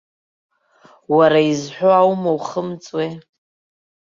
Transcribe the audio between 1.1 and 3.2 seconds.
Уара изҳәо, аума ухымҵуеи!